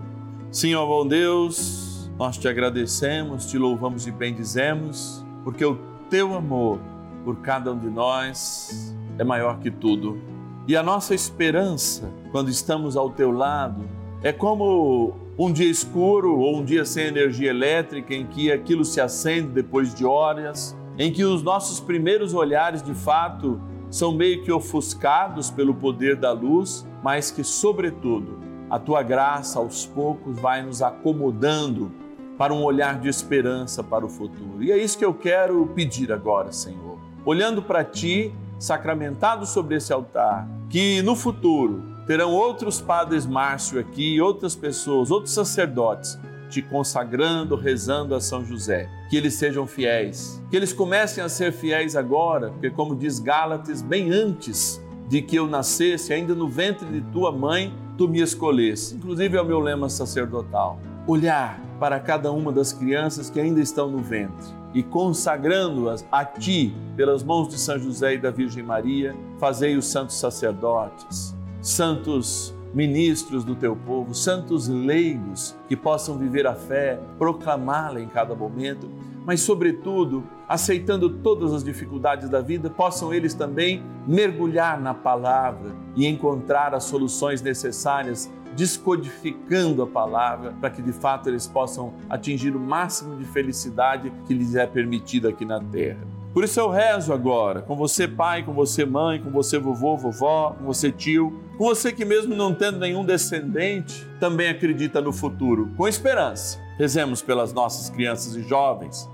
Senhor 0.51 0.87
bom 0.87 1.09
Deus, 1.09 2.11
nós 2.19 2.37
te 2.37 2.47
agradecemos, 2.49 3.47
te 3.47 3.57
louvamos 3.57 4.07
e 4.07 4.11
bendizemos, 4.11 5.25
porque 5.43 5.65
o 5.65 5.79
teu 6.11 6.35
amor 6.35 6.79
por 7.25 7.37
cada 7.37 7.73
um 7.73 7.79
de 7.79 7.89
nós 7.89 8.95
é 9.19 9.25
maior 9.25 9.59
que 9.59 9.71
tudo 9.71 10.34
e 10.67 10.77
a 10.77 10.83
nossa 10.83 11.15
esperança, 11.15 12.11
quando 12.33 12.49
estamos 12.49 12.97
ao 12.97 13.11
teu 13.11 13.31
lado, 13.31 13.85
é 14.23 14.33
como 14.33 15.15
um 15.39 15.53
dia 15.53 15.71
escuro 15.71 16.39
ou 16.39 16.57
um 16.57 16.65
dia 16.65 16.87
sem 16.87 17.07
energia 17.07 17.51
elétrica, 17.51 18.15
em 18.15 18.27
que 18.27 18.51
aquilo 18.51 18.85
se 18.85 19.01
acende 19.01 19.49
depois 19.49 19.95
de 19.95 20.07
horas, 20.07 20.75
em 20.99 21.13
que 21.13 21.25
os 21.25 21.43
nossos 21.43 21.81
primeiros 21.81 22.33
olhares 22.33 22.83
de 22.83 22.95
fato 22.95 23.61
são 23.91 24.13
meio 24.13 24.43
que 24.43 24.51
ofuscados 24.51 25.51
pelo 25.51 25.75
poder 25.75 26.17
da 26.17 26.33
luz, 26.33 26.87
mas 27.03 27.31
que, 27.31 27.45
sobretudo, 27.45 28.39
a 28.71 28.79
tua 28.79 29.03
graça 29.03 29.59
aos 29.59 29.85
poucos 29.85 30.39
vai 30.39 30.63
nos 30.63 30.81
acomodando 30.81 31.93
para 32.39 32.55
um 32.55 32.63
olhar 32.65 32.99
de 32.99 33.09
esperança 33.09 33.85
para 33.85 34.05
o 34.05 34.09
futuro. 34.09 34.63
E 34.63 34.73
é 34.73 34.79
isso 34.79 34.97
que 34.97 35.05
eu 35.05 35.15
quero 35.15 35.67
pedir 35.75 36.11
agora, 36.11 36.51
Senhor. 36.53 36.99
Olhando 37.25 37.63
para 37.63 37.85
ti, 37.85 38.35
sacramentado 38.65 39.45
sobre 39.47 39.77
esse 39.77 39.93
altar, 39.93 40.49
que 40.71 41.03
no 41.03 41.15
futuro 41.15 41.83
terão 42.07 42.33
outros 42.33 42.81
padres 42.81 43.27
Márcio 43.27 43.79
aqui, 43.79 44.21
outras 44.21 44.57
pessoas, 44.57 45.11
outros 45.11 45.35
sacerdotes 45.35 46.19
te 46.49 46.63
consagrando, 46.63 47.57
rezando 47.57 48.15
a 48.15 48.21
São 48.21 48.45
José. 48.45 48.89
Que 49.11 49.17
eles 49.17 49.35
sejam 49.35 49.67
fiéis, 49.67 50.41
que 50.51 50.57
eles 50.57 50.73
comecem 50.73 51.23
a 51.23 51.29
ser 51.29 51.53
fiéis 51.53 51.97
agora, 51.97 52.51
porque, 52.51 52.71
como 52.71 52.95
diz 52.95 53.19
Gálatas, 53.19 53.83
bem 53.83 54.11
antes 54.11 54.81
de 55.09 55.21
que 55.21 55.37
eu 55.37 55.47
nascesse, 55.47 56.13
ainda 56.13 56.35
no 56.35 56.49
ventre 56.49 56.87
de 56.87 57.01
tua 57.13 57.33
mãe, 57.33 57.75
tu 57.99 58.09
me 58.09 58.21
escolhesse. 58.21 58.95
Inclusive 58.95 59.37
é 59.37 59.41
o 59.43 59.45
meu 59.45 59.59
lema 59.59 59.89
sacerdotal. 59.89 60.79
Olhar 61.07 61.61
para 61.79 61.99
cada 62.01 62.31
uma 62.33 62.53
das 62.53 62.73
crianças 62.73 63.29
que 63.29 63.41
ainda 63.41 63.61
estão 63.61 63.91
no 63.91 63.99
ventre 63.99 64.64
e 64.75 64.83
consagrando-as 64.83 66.05
a 66.11 66.25
ti 66.25 66.75
pelas 66.97 67.23
mãos 67.23 67.49
de 67.49 67.59
São 67.59 67.79
José 67.79 68.15
e 68.15 68.19
da 68.19 68.31
Virgem 68.31 68.63
Maria, 68.63 69.15
fazei 69.39 69.77
os 69.77 69.87
santos 69.87 70.17
sacerdotes, 70.17 71.35
santos 71.63 72.53
ministros 72.75 73.45
do 73.45 73.55
teu 73.55 73.77
povo, 73.77 74.13
santos 74.15 74.67
leigos 74.67 75.57
que 75.69 75.77
possam 75.77 76.19
viver 76.19 76.45
a 76.45 76.55
fé, 76.55 76.99
proclamá-la 77.17 78.01
em 78.01 78.09
cada 78.09 78.35
momento, 78.35 78.91
mas, 79.25 79.41
sobretudo, 79.41 80.25
aceitando 80.49 81.09
todas 81.09 81.53
as 81.53 81.65
dificuldades 81.65 82.29
da 82.29 82.41
vida, 82.41 82.69
possam 82.69 83.15
eles 83.15 83.33
também 83.33 83.83
mergulhar 84.07 84.79
na 84.81 84.93
palavra 84.93 85.73
e 85.97 86.07
encontrar 86.07 86.75
as 86.75 86.85
soluções 86.85 87.41
necessárias 87.41 88.31
descodificando 88.55 89.83
a 89.83 89.87
palavra 89.87 90.55
para 90.61 90.71
que 90.71 90.81
de 90.81 90.93
fato 90.93 91.29
eles 91.29 91.47
possam 91.47 91.95
atingir 92.09 92.55
o 92.55 92.61
máximo 92.61 93.17
de 93.17 93.25
felicidade 93.25 94.13
que 94.27 94.35
lhes 94.35 94.55
é 94.55 94.67
permitido 94.67 95.29
aqui 95.29 95.45
na 95.45 95.61
terra. 95.61 96.15
Por 96.33 96.43
isso 96.43 96.59
eu 96.59 96.69
rezo 96.69 97.13
agora, 97.13 97.63
com 97.63 97.77
você 97.77 98.09
pai, 98.09 98.43
com 98.43 98.53
você 98.53 98.85
mãe, 98.85 99.23
com 99.23 99.31
você 99.31 99.57
vovô, 99.57 99.97
vovó, 99.97 100.57
com 100.59 100.65
você 100.65 100.91
tio, 100.91 101.41
com 101.57 101.65
você 101.65 101.93
que 101.93 102.05
mesmo 102.05 102.35
não 102.35 102.53
tendo 102.53 102.81
nenhum 102.81 103.05
descendente, 103.05 104.05
também 104.19 104.49
acredita 104.49 105.01
no 105.01 105.13
futuro, 105.13 105.71
com 105.77 105.87
esperança. 105.87 106.59
Rezemos 106.77 107.23
pelas 107.23 107.53
nossas 107.53 107.89
crianças 107.89 108.35
e 108.35 108.43
jovens. 108.43 109.09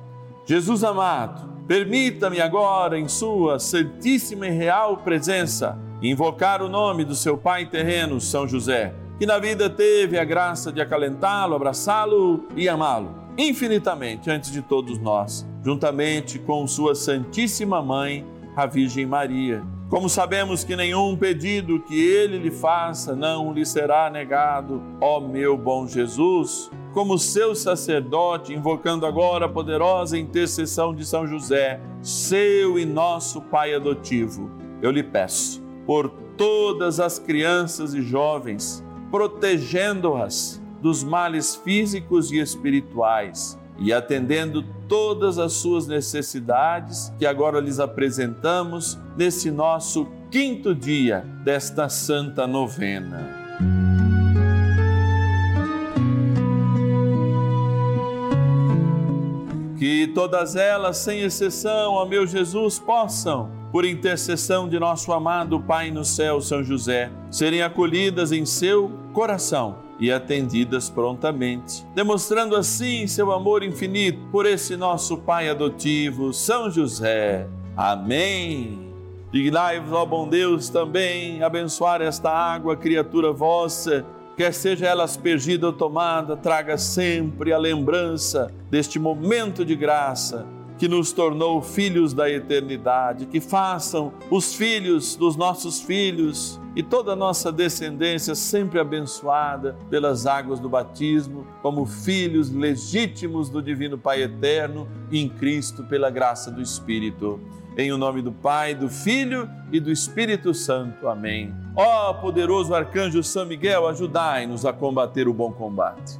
Jesus 0.46 0.82
amado, 0.82 1.46
permita-me 1.66 2.40
agora, 2.40 2.98
em 2.98 3.06
Sua 3.06 3.58
santíssima 3.58 4.46
e 4.46 4.50
real 4.50 4.96
presença, 4.96 5.78
invocar 6.02 6.62
o 6.62 6.70
nome 6.70 7.04
do 7.04 7.14
seu 7.14 7.36
Pai 7.36 7.66
terreno, 7.66 8.18
São 8.18 8.48
José 8.48 8.94
que 9.20 9.26
na 9.26 9.38
vida 9.38 9.68
teve 9.68 10.18
a 10.18 10.24
graça 10.24 10.72
de 10.72 10.80
acalentá-lo, 10.80 11.54
abraçá-lo 11.54 12.46
e 12.56 12.66
amá-lo 12.66 13.20
infinitamente 13.36 14.30
antes 14.30 14.50
de 14.50 14.62
todos 14.62 14.98
nós, 14.98 15.46
juntamente 15.62 16.38
com 16.38 16.66
Sua 16.66 16.94
Santíssima 16.94 17.82
Mãe, 17.82 18.26
a 18.56 18.64
Virgem 18.64 19.04
Maria. 19.04 19.62
Como 19.90 20.08
sabemos 20.08 20.64
que 20.64 20.74
nenhum 20.74 21.14
pedido 21.16 21.80
que 21.80 22.00
ele 22.00 22.38
lhe 22.38 22.50
faça 22.50 23.14
não 23.14 23.52
lhe 23.52 23.66
será 23.66 24.08
negado, 24.08 24.82
ó 25.02 25.20
meu 25.20 25.54
bom 25.54 25.86
Jesus, 25.86 26.70
como 26.94 27.18
seu 27.18 27.54
sacerdote, 27.54 28.54
invocando 28.54 29.04
agora 29.04 29.44
a 29.44 29.50
poderosa 29.50 30.18
intercessão 30.18 30.94
de 30.94 31.04
São 31.04 31.26
José, 31.26 31.78
seu 32.00 32.78
e 32.78 32.86
nosso 32.86 33.42
Pai 33.42 33.74
adotivo, 33.74 34.50
eu 34.80 34.90
lhe 34.90 35.02
peço, 35.02 35.62
por 35.86 36.08
todas 36.38 36.98
as 36.98 37.18
crianças 37.18 37.92
e 37.92 38.00
jovens, 38.00 38.82
protegendo-as 39.10 40.60
dos 40.80 41.04
males 41.04 41.56
físicos 41.56 42.30
e 42.30 42.38
espirituais 42.38 43.58
e 43.78 43.92
atendendo 43.92 44.62
todas 44.86 45.38
as 45.38 45.54
suas 45.54 45.86
necessidades 45.86 47.12
que 47.18 47.24
agora 47.24 47.60
lhes 47.60 47.80
apresentamos 47.80 48.98
nesse 49.16 49.50
nosso 49.50 50.06
quinto 50.30 50.74
dia 50.74 51.24
desta 51.42 51.88
santa 51.88 52.46
novena. 52.46 53.40
Que 59.78 60.08
todas 60.08 60.56
elas, 60.56 60.98
sem 60.98 61.20
exceção, 61.20 61.94
ó 61.94 62.04
meu 62.04 62.26
Jesus, 62.26 62.78
possam, 62.78 63.50
por 63.72 63.86
intercessão 63.86 64.68
de 64.68 64.78
nosso 64.78 65.10
amado 65.10 65.58
Pai 65.58 65.90
no 65.90 66.04
céu, 66.04 66.38
São 66.42 66.62
José, 66.62 67.10
serem 67.30 67.62
acolhidas 67.62 68.30
em 68.30 68.44
seu 68.44 68.99
coração 69.12 69.78
e 69.98 70.10
atendidas 70.10 70.88
prontamente, 70.88 71.84
demonstrando 71.94 72.56
assim 72.56 73.06
seu 73.06 73.30
amor 73.32 73.62
infinito 73.62 74.18
por 74.32 74.46
esse 74.46 74.76
nosso 74.76 75.18
Pai 75.18 75.48
adotivo, 75.48 76.32
São 76.32 76.70
José. 76.70 77.46
Amém. 77.76 78.90
Dignai-vos, 79.32 79.92
ó 79.92 80.04
bom 80.04 80.28
Deus, 80.28 80.68
também 80.68 81.42
abençoar 81.42 82.02
esta 82.02 82.30
água, 82.30 82.76
criatura 82.76 83.32
vossa 83.32 84.04
quer 84.40 84.54
seja 84.54 84.86
ela 84.86 85.04
aspergida 85.04 85.66
ou 85.66 85.72
tomada, 85.74 86.34
traga 86.34 86.78
sempre 86.78 87.52
a 87.52 87.58
lembrança 87.58 88.50
deste 88.70 88.98
momento 88.98 89.66
de 89.66 89.76
graça 89.76 90.46
que 90.80 90.88
nos 90.88 91.12
tornou 91.12 91.60
filhos 91.60 92.14
da 92.14 92.30
eternidade, 92.30 93.26
que 93.26 93.38
façam 93.38 94.14
os 94.30 94.54
filhos 94.54 95.14
dos 95.14 95.36
nossos 95.36 95.82
filhos 95.82 96.58
e 96.74 96.82
toda 96.82 97.12
a 97.12 97.16
nossa 97.16 97.52
descendência 97.52 98.34
sempre 98.34 98.80
abençoada 98.80 99.76
pelas 99.90 100.26
águas 100.26 100.58
do 100.58 100.70
batismo, 100.70 101.46
como 101.60 101.84
filhos 101.84 102.50
legítimos 102.50 103.50
do 103.50 103.60
Divino 103.60 103.98
Pai 103.98 104.22
Eterno 104.22 104.88
em 105.12 105.28
Cristo, 105.28 105.84
pela 105.84 106.08
graça 106.08 106.50
do 106.50 106.62
Espírito. 106.62 107.38
Em 107.76 107.92
o 107.92 107.98
nome 107.98 108.22
do 108.22 108.32
Pai, 108.32 108.74
do 108.74 108.88
Filho 108.88 109.50
e 109.70 109.80
do 109.80 109.92
Espírito 109.92 110.54
Santo. 110.54 111.08
Amém. 111.08 111.54
Ó 111.76 112.14
poderoso 112.14 112.74
arcanjo 112.74 113.22
São 113.22 113.44
Miguel, 113.44 113.86
ajudai-nos 113.86 114.64
a 114.64 114.72
combater 114.72 115.28
o 115.28 115.34
bom 115.34 115.52
combate. 115.52 116.19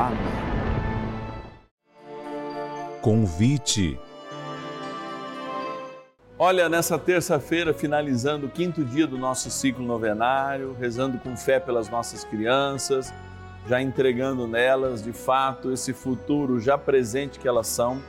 Amém. 0.00 0.18
Convite. 3.02 3.98
Olha, 6.38 6.68
nessa 6.68 6.98
terça-feira, 6.98 7.74
finalizando 7.74 8.46
o 8.46 8.50
quinto 8.50 8.82
dia 8.84 9.06
do 9.06 9.18
nosso 9.18 9.50
ciclo 9.50 9.84
novenário, 9.84 10.74
rezando 10.78 11.18
com 11.18 11.36
fé 11.36 11.60
pelas 11.60 11.88
nossas 11.88 12.24
crianças 12.24 13.12
já 13.66 13.80
entregando 13.80 14.46
nelas, 14.46 15.02
de 15.02 15.12
fato, 15.12 15.72
esse 15.72 15.92
futuro 15.92 16.58
já 16.60 16.78
presente 16.78 17.38
que 17.38 17.46
elas 17.46 17.66
são 17.66 18.02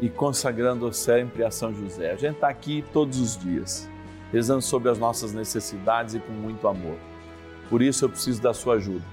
e 0.00 0.08
consagrando 0.08 0.90
sempre 0.92 1.44
a 1.44 1.50
São 1.50 1.74
José. 1.74 2.12
A 2.12 2.16
gente 2.16 2.36
está 2.36 2.48
aqui 2.48 2.84
todos 2.92 3.20
os 3.20 3.36
dias, 3.36 3.88
rezando 4.32 4.62
sobre 4.62 4.90
as 4.90 4.98
nossas 4.98 5.32
necessidades 5.32 6.14
e 6.14 6.20
com 6.20 6.32
muito 6.32 6.66
amor. 6.66 6.96
Por 7.68 7.82
isso 7.82 8.04
eu 8.04 8.08
preciso 8.08 8.40
da 8.40 8.54
sua 8.54 8.76
ajuda. 8.76 9.04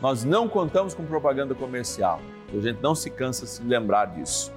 Nós 0.00 0.24
não 0.24 0.48
contamos 0.48 0.94
com 0.94 1.04
propaganda 1.04 1.54
comercial, 1.54 2.20
a 2.52 2.60
gente 2.60 2.80
não 2.82 2.94
se 2.94 3.10
cansa 3.10 3.44
de 3.44 3.50
se 3.50 3.62
lembrar 3.62 4.06
disso. 4.06 4.52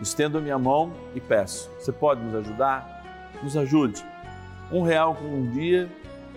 Estendo 0.00 0.38
a 0.38 0.40
minha 0.40 0.58
mão 0.58 0.92
e 1.14 1.20
peço: 1.20 1.70
você 1.78 1.92
pode 1.92 2.22
nos 2.22 2.34
ajudar? 2.34 3.32
Nos 3.42 3.56
ajude. 3.56 4.04
Um 4.70 4.82
real 4.82 5.14
com 5.14 5.24
um 5.24 5.50
dia 5.50 5.90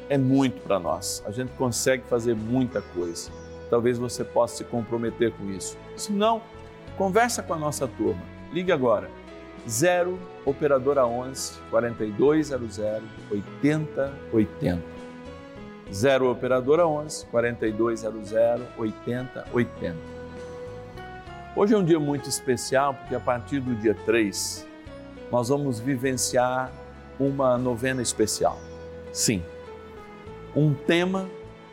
é 0.09 0.17
muito 0.17 0.61
para 0.61 0.79
nós. 0.79 1.23
A 1.25 1.31
gente 1.31 1.51
consegue 1.53 2.03
fazer 2.03 2.35
muita 2.35 2.81
coisa. 2.81 3.31
Talvez 3.69 3.97
você 3.97 4.23
possa 4.23 4.57
se 4.57 4.63
comprometer 4.63 5.31
com 5.33 5.49
isso. 5.49 5.77
Se 5.95 6.11
não, 6.11 6.41
conversa 6.97 7.41
com 7.41 7.53
a 7.53 7.57
nossa 7.57 7.87
turma. 7.87 8.21
Ligue 8.51 8.71
agora. 8.71 9.09
0 9.67 10.19
operadora 10.45 11.05
11 11.05 11.59
4200 11.69 12.79
8080. 13.31 14.92
0 15.93 16.31
operadora 16.31 16.87
11 16.87 17.27
4200 17.27 18.33
8080. 18.77 19.95
Hoje 21.55 21.73
é 21.75 21.77
um 21.77 21.83
dia 21.83 21.99
muito 21.99 22.27
especial 22.27 22.95
porque 22.95 23.13
a 23.13 23.19
partir 23.19 23.59
do 23.59 23.75
dia 23.75 23.95
3 24.05 24.67
nós 25.31 25.49
vamos 25.49 25.79
vivenciar 25.79 26.71
uma 27.19 27.57
novena 27.59 28.01
especial. 28.01 28.59
Sim, 29.11 29.43
um 30.55 30.73
tema, 30.73 31.29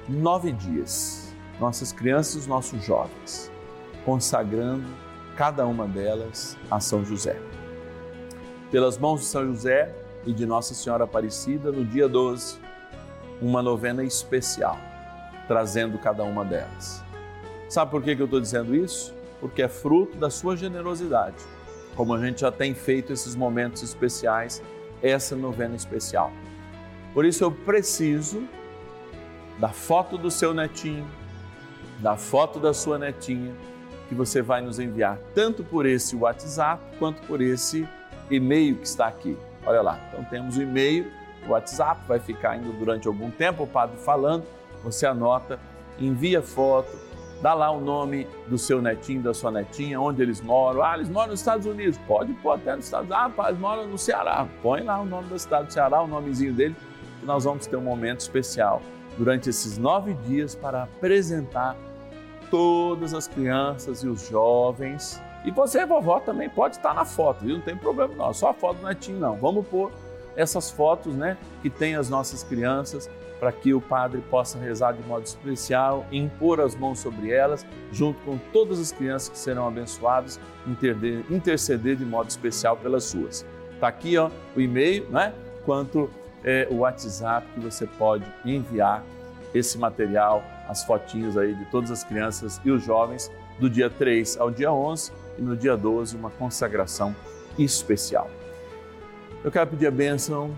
nove 0.07 0.53
dias. 0.53 1.35
Nossas 1.59 1.93
crianças 1.93 2.37
os 2.37 2.47
nossos 2.47 2.83
jovens, 2.85 3.51
consagrando 4.05 4.85
cada 5.37 5.67
uma 5.67 5.87
delas 5.87 6.57
a 6.71 6.81
São 6.81 7.05
José. 7.05 7.39
Pelas 8.71 8.97
mãos 8.97 9.21
de 9.21 9.27
São 9.27 9.47
José 9.47 9.95
e 10.27 10.33
de 10.33 10.47
Nossa 10.47 10.75
Senhora 10.75 11.05
Aparecida, 11.05 11.71
no 11.71 11.85
dia 11.85 12.09
12, 12.09 12.59
uma 13.41 13.63
novena 13.63 14.05
especial, 14.05 14.79
trazendo 15.49 15.99
cada 15.99 16.23
uma 16.23 16.45
delas. 16.45 17.03
Sabe 17.69 17.91
por 17.91 18.03
que 18.03 18.11
eu 18.11 18.25
estou 18.25 18.41
dizendo 18.41 18.75
isso? 18.75 19.15
Porque 19.41 19.63
é 19.63 19.69
fruto 19.69 20.17
da 20.17 20.29
sua 20.29 20.57
generosidade. 20.57 21.37
Como 21.95 22.15
a 22.15 22.21
gente 22.25 22.41
já 22.41 22.53
tem 22.53 22.75
feito 22.75 23.13
esses 23.13 23.35
momentos 23.35 23.83
especiais, 23.83 24.63
essa 25.03 25.35
novena 25.37 25.77
especial. 25.77 26.33
Por 27.15 27.25
isso 27.25 27.43
eu 27.43 27.51
preciso 27.51 28.47
da 29.59 29.69
foto 29.69 30.17
do 30.17 30.31
seu 30.31 30.55
netinho, 30.55 31.07
da 31.99 32.17
foto 32.17 32.59
da 32.59 32.73
sua 32.73 32.99
netinha, 32.99 33.55
que 34.09 34.15
você 34.15 34.43
vai 34.43 34.61
nos 34.61 34.79
enviar 34.79 35.19
tanto 35.35 35.63
por 35.63 35.87
esse 35.87 36.17
WhatsApp 36.17 36.83
quanto 36.99 37.23
por 37.23 37.41
esse 37.41 37.87
e-mail 38.31 38.77
que 38.77 38.87
está 38.87 39.07
aqui. 39.07 39.37
Olha 39.65 39.83
lá, 39.83 40.01
então 40.09 40.25
temos 40.25 40.57
o 40.57 40.63
e-mail, 40.63 41.11
WhatsApp, 41.49 42.03
vai 42.07 42.19
ficar 42.19 42.57
indo 42.57 42.73
durante 42.73 43.09
algum 43.09 43.31
tempo 43.31 43.65
o 43.65 43.67
padre 43.67 43.97
falando, 43.99 44.45
você 44.83 45.07
anota, 45.07 45.59
envia 45.99 46.43
foto, 46.43 46.97
dá 47.41 47.55
lá 47.55 47.71
o 47.71 47.81
nome 47.81 48.27
do 48.47 48.59
seu 48.59 48.81
netinho, 48.83 49.23
da 49.23 49.33
sua 49.33 49.51
netinha, 49.51 50.01
onde 50.01 50.23
eles 50.23 50.41
moram. 50.41 50.83
Ah, 50.83 50.95
eles 50.95 51.09
moram 51.09 51.31
nos 51.31 51.41
Estados 51.41 51.67
Unidos. 51.67 51.99
Pode 52.07 52.33
pôr 52.35 52.53
até 52.53 52.77
nos 52.77 52.85
Estados 52.85 53.11
Unidos. 53.11 53.35
Ah, 53.39 53.49
eles 53.49 53.61
moram 53.61 53.87
no 53.87 53.99
Ceará. 53.99 54.47
Põe 54.63 54.83
lá 54.83 55.01
o 55.01 55.07
nome 55.07 55.29
da 55.29 55.39
cidade 55.39 55.69
do 55.69 55.73
Ceará, 55.73 56.03
o 56.03 56.07
nomezinho 56.07 56.53
dele, 56.53 56.77
que 57.19 57.27
nós 57.27 57.45
vamos 57.45 57.67
ter 57.67 57.77
um 57.77 57.83
momento 57.83 58.21
especial 58.21 58.83
durante 59.17 59.51
esses 59.51 59.77
nove 59.79 60.15
dias 60.15 60.55
para 60.55 60.85
apresentar 60.85 61.77
todas 62.51 63.15
as 63.15 63.27
crianças 63.27 64.03
e 64.03 64.09
os 64.09 64.29
jovens. 64.29 65.21
E 65.45 65.51
você, 65.51 65.87
vovó, 65.87 66.21
também 66.21 66.49
pode 66.51 66.77
estar 66.77 66.93
na 66.93 67.05
foto, 67.05 67.45
viu? 67.45 67.57
Não 67.57 67.63
tem 67.63 67.77
problema 67.77 68.15
não, 68.15 68.33
só 68.35 68.51
a 68.51 68.55
foto 68.55 68.79
do 68.79 68.87
netinho 68.87 69.19
não. 69.19 69.37
Vamos 69.37 69.67
pôr 69.67 69.91
essas 70.37 70.71
fotos, 70.71 71.15
né, 71.15 71.37
que 71.63 71.71
tem 71.71 71.95
as 71.95 72.09
nossas 72.09 72.43
crianças, 72.43 73.09
para 73.39 73.51
que 73.51 73.73
o 73.73 73.81
padre 73.81 74.23
possa 74.31 74.59
rezar 74.59 74.93
de 74.93 75.03
modo 75.03 75.25
especial, 75.25 76.07
impor 76.13 76.61
as 76.61 76.75
mãos 76.75 76.99
sobre 76.99 77.31
elas, 77.31 77.65
junto 77.91 78.21
com 78.21 78.39
todas 78.53 78.79
as 78.79 78.93
crianças 78.93 79.31
que 79.31 79.39
serão 79.39 79.67
abençoadas, 79.67 80.39
interceder 81.31 81.97
de 81.97 82.05
modo 82.05 82.29
especial 82.29 82.77
pelas 82.77 83.05
suas. 83.05 83.47
Está 83.73 83.89
aqui 83.89 84.19
ó, 84.19 84.31
o 84.55 84.61
e-mail, 84.61 85.09
né? 85.09 85.33
Quanto 85.65 86.11
é, 86.45 86.69
o 86.71 86.77
WhatsApp 86.77 87.47
que 87.55 87.61
você 87.61 87.87
pode 87.87 88.25
enviar 88.45 89.03
esse 89.55 89.79
material, 89.79 90.45
as 90.69 90.85
fotinhos 90.85 91.37
aí 91.37 91.55
de 91.55 91.65
todas 91.67 91.91
as 91.91 92.05
crianças 92.05 92.61
e 92.63 92.71
os 92.71 92.85
jovens 92.85 93.31
do 93.59 93.69
dia 93.69 93.91
3 93.91 94.39
ao 94.39 94.51
dia 94.51 94.71
11 94.71 95.13
e 95.39 95.43
no 95.43 95.57
dia 95.57 95.77
12 95.77 96.15
uma 96.15 96.31
consagração 96.31 97.17
especial. 97.59 98.31
Eu 99.43 99.51
quero 99.51 99.71
pedir 99.71 99.87
a 99.87 99.91
bênção 99.91 100.55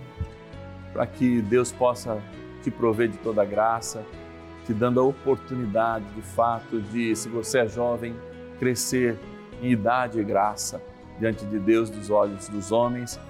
para 0.92 1.06
que 1.06 1.40
Deus 1.40 1.70
possa 1.70 2.20
te 2.64 2.70
prover 2.70 3.08
de 3.08 3.16
toda 3.18 3.44
graça, 3.44 4.04
te 4.66 4.74
dando 4.74 4.98
a 4.98 5.04
oportunidade 5.04 6.04
de 6.16 6.22
fato 6.22 6.80
de, 6.80 7.14
se 7.14 7.28
você 7.28 7.60
é 7.60 7.68
jovem, 7.68 8.12
crescer 8.58 9.16
em 9.62 9.70
idade 9.70 10.18
e 10.18 10.24
graça 10.24 10.82
diante 11.20 11.46
de 11.46 11.60
Deus, 11.60 11.90
dos 11.90 12.10
olhos 12.10 12.48
dos 12.48 12.72
homens. 12.72 13.20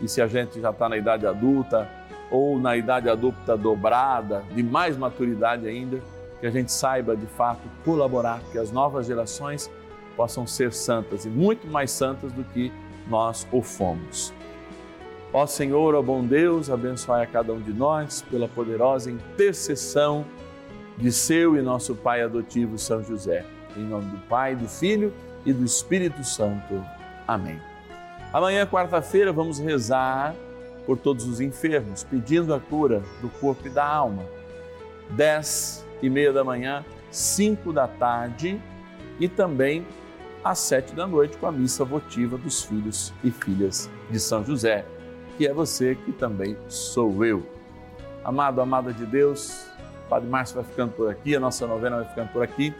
E 0.00 0.06
se 0.06 0.22
a 0.22 0.28
gente 0.28 0.60
já 0.60 0.70
está 0.70 0.88
na 0.88 0.96
idade 0.96 1.26
adulta, 1.26 1.90
ou 2.30 2.56
na 2.60 2.76
idade 2.76 3.08
adulta 3.08 3.56
dobrada, 3.56 4.44
de 4.54 4.62
mais 4.62 4.96
maturidade 4.96 5.66
ainda, 5.66 6.00
que 6.38 6.46
a 6.46 6.50
gente 6.50 6.70
saiba 6.70 7.16
de 7.16 7.26
fato 7.26 7.68
colaborar, 7.84 8.40
que 8.52 8.58
as 8.58 8.70
novas 8.70 9.06
gerações 9.06 9.68
possam 10.16 10.46
ser 10.46 10.72
santas 10.72 11.24
e 11.24 11.28
muito 11.28 11.66
mais 11.66 11.90
santas 11.90 12.32
do 12.32 12.44
que 12.44 12.72
nós 13.08 13.44
o 13.50 13.60
fomos. 13.60 14.32
Ó 15.32 15.46
Senhor, 15.46 15.94
ó 15.94 16.02
bom 16.02 16.24
Deus, 16.24 16.68
abençoai 16.68 17.22
a 17.22 17.26
cada 17.26 17.52
um 17.52 17.60
de 17.60 17.72
nós 17.72 18.20
pela 18.28 18.48
poderosa 18.48 19.12
intercessão 19.12 20.24
de 20.98 21.12
seu 21.12 21.56
e 21.56 21.62
nosso 21.62 21.94
Pai 21.94 22.20
adotivo 22.20 22.76
São 22.76 23.02
José. 23.04 23.46
Em 23.76 23.84
nome 23.84 24.10
do 24.10 24.18
Pai, 24.26 24.56
do 24.56 24.68
Filho 24.68 25.12
e 25.46 25.52
do 25.52 25.64
Espírito 25.64 26.24
Santo. 26.24 26.84
Amém. 27.28 27.60
Amanhã, 28.32 28.66
quarta-feira, 28.66 29.32
vamos 29.32 29.60
rezar 29.60 30.34
por 30.84 30.98
todos 30.98 31.24
os 31.28 31.40
enfermos, 31.40 32.02
pedindo 32.02 32.52
a 32.52 32.58
cura 32.58 33.00
do 33.20 33.28
corpo 33.28 33.68
e 33.68 33.70
da 33.70 33.86
alma. 33.86 34.24
Dez 35.10 35.86
e 36.02 36.10
meia 36.10 36.32
da 36.32 36.42
manhã, 36.42 36.84
cinco 37.08 37.72
da 37.72 37.86
tarde 37.86 38.60
e 39.20 39.28
também 39.28 39.86
às 40.42 40.58
sete 40.58 40.92
da 40.92 41.06
noite 41.06 41.36
com 41.36 41.46
a 41.46 41.52
missa 41.52 41.84
votiva 41.84 42.36
dos 42.36 42.64
filhos 42.64 43.12
e 43.22 43.30
filhas 43.30 43.88
de 44.10 44.18
São 44.18 44.44
José, 44.44 44.84
que 45.36 45.46
é 45.46 45.52
você 45.52 45.94
que 45.94 46.12
também 46.12 46.56
sou 46.68 47.24
eu. 47.24 47.42
Amado, 48.24 48.60
amada 48.60 48.92
de 48.92 49.06
Deus, 49.06 49.66
Padre 50.08 50.28
Márcio 50.28 50.56
vai 50.56 50.64
ficando 50.64 50.92
por 50.92 51.08
aqui, 51.08 51.34
a 51.34 51.40
nossa 51.40 51.66
novena 51.66 51.96
vai 51.96 52.04
ficando 52.06 52.28
por 52.32 52.42
aqui, 52.42 52.74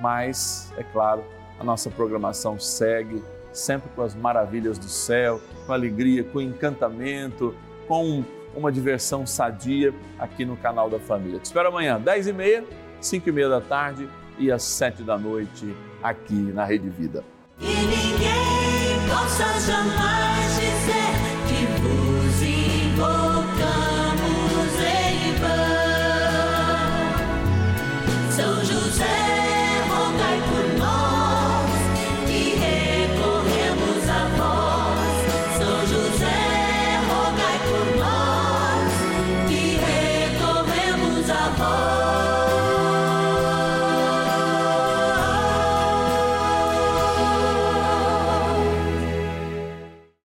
mas, 0.00 0.72
é 0.76 0.82
claro, 0.82 1.24
a 1.58 1.64
nossa 1.64 1.88
programação 1.88 2.58
segue 2.58 3.22
sempre 3.52 3.88
com 3.94 4.02
as 4.02 4.14
maravilhas 4.14 4.78
do 4.78 4.88
céu, 4.88 5.40
com 5.66 5.72
alegria, 5.72 6.24
com 6.24 6.40
encantamento, 6.40 7.54
com 7.86 8.24
uma 8.54 8.72
diversão 8.72 9.26
sadia 9.26 9.94
aqui 10.18 10.44
no 10.44 10.56
canal 10.56 10.90
da 10.90 10.98
família. 10.98 11.38
Te 11.38 11.46
espero 11.46 11.68
amanhã, 11.68 12.00
10h30, 12.00 12.64
5h30 13.00 13.48
da 13.48 13.60
tarde 13.60 14.08
e 14.38 14.50
às 14.50 14.62
7 14.62 15.02
da 15.02 15.16
noite 15.16 15.74
aqui 16.02 16.34
na 16.34 16.64
Rede 16.64 16.88
Vida. 16.88 17.24
E 17.60 17.64
ninguém 17.64 19.08
possa 19.08 19.44
jamais 19.60 20.61